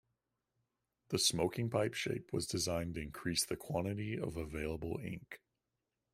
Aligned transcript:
The 1.09 1.19
"smoking 1.19 1.69
pipe" 1.69 1.93
shape 1.93 2.33
was 2.33 2.47
designed 2.47 2.95
to 2.95 3.01
increase 3.03 3.45
the 3.45 3.55
quantity 3.55 4.17
of 4.19 4.35
available 4.35 4.99
ink. 4.99 5.43